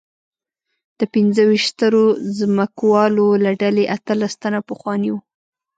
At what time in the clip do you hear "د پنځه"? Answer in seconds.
0.99-1.41